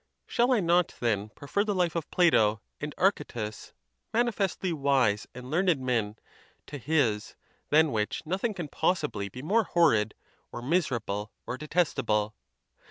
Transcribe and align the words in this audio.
Shall 0.25 0.51
I 0.51 0.61
not, 0.61 0.95
then, 0.99 1.29
prefer 1.29 1.63
the 1.63 1.75
life 1.75 1.95
of 1.95 2.09
Plato 2.09 2.59
and 2.79 2.95
Archytas, 2.97 3.71
manifestly 4.11 4.73
wise 4.73 5.27
and 5.35 5.51
learned 5.51 5.79
men, 5.79 6.15
to 6.65 6.79
his, 6.79 7.35
than 7.69 7.91
which 7.91 8.25
nothing 8.25 8.55
can 8.55 8.67
possibly 8.67 9.29
be 9.29 9.43
more 9.43 9.65
horrid, 9.65 10.15
or 10.51 10.63
miserable, 10.63 11.31
or 11.45 11.55
detestable? 11.55 12.33